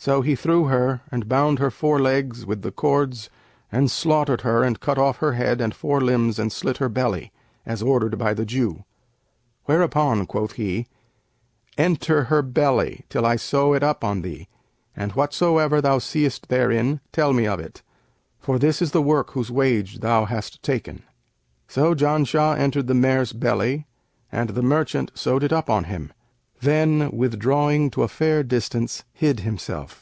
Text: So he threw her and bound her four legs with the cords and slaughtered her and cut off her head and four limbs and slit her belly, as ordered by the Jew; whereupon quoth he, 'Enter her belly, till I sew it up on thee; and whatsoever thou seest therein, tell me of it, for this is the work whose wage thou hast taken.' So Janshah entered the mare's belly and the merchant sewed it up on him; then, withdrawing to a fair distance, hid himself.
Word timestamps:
So 0.00 0.22
he 0.22 0.36
threw 0.36 0.66
her 0.66 1.00
and 1.10 1.28
bound 1.28 1.58
her 1.58 1.72
four 1.72 1.98
legs 2.00 2.46
with 2.46 2.62
the 2.62 2.70
cords 2.70 3.28
and 3.72 3.90
slaughtered 3.90 4.42
her 4.42 4.62
and 4.62 4.78
cut 4.78 4.96
off 4.96 5.16
her 5.16 5.32
head 5.32 5.60
and 5.60 5.74
four 5.74 6.00
limbs 6.00 6.38
and 6.38 6.52
slit 6.52 6.76
her 6.76 6.88
belly, 6.88 7.32
as 7.66 7.82
ordered 7.82 8.16
by 8.16 8.32
the 8.32 8.46
Jew; 8.46 8.84
whereupon 9.64 10.24
quoth 10.24 10.52
he, 10.52 10.86
'Enter 11.76 12.24
her 12.24 12.42
belly, 12.42 13.06
till 13.08 13.26
I 13.26 13.34
sew 13.34 13.72
it 13.74 13.82
up 13.82 14.04
on 14.04 14.22
thee; 14.22 14.46
and 14.96 15.12
whatsoever 15.12 15.80
thou 15.80 15.98
seest 15.98 16.48
therein, 16.48 17.00
tell 17.12 17.32
me 17.32 17.48
of 17.48 17.58
it, 17.58 17.82
for 18.38 18.56
this 18.56 18.80
is 18.80 18.92
the 18.92 19.02
work 19.02 19.30
whose 19.32 19.50
wage 19.50 19.98
thou 19.98 20.26
hast 20.26 20.62
taken.' 20.62 21.02
So 21.66 21.96
Janshah 21.96 22.56
entered 22.56 22.86
the 22.86 22.94
mare's 22.94 23.32
belly 23.32 23.84
and 24.30 24.50
the 24.50 24.62
merchant 24.62 25.10
sewed 25.16 25.42
it 25.42 25.52
up 25.52 25.68
on 25.68 25.84
him; 25.84 26.12
then, 26.60 27.08
withdrawing 27.12 27.88
to 27.88 28.02
a 28.02 28.08
fair 28.08 28.42
distance, 28.42 29.04
hid 29.12 29.38
himself. 29.40 29.96